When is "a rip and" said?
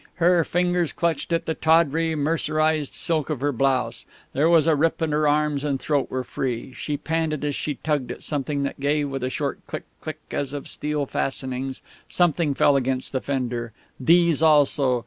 4.65-5.13